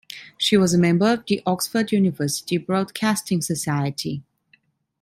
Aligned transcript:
She 0.35 0.57
was 0.57 0.73
a 0.73 0.79
member 0.79 1.13
of 1.13 1.25
the 1.27 1.43
Oxford 1.45 1.91
University 1.91 2.57
Broadcasting 2.57 3.43
Society. 3.43 4.23